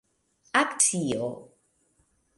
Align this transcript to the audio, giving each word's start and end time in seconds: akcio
akcio 0.63 1.29